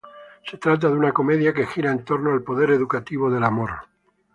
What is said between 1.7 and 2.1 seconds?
en